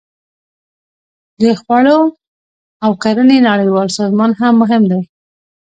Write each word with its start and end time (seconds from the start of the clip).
د 1.41 1.43
خوړو 1.61 1.99
او 2.83 2.91
کرنې 3.03 3.37
نړیوال 3.49 3.87
سازمان 3.97 4.31
هم 4.39 4.53
مهم 4.61 4.83
دی 4.91 5.01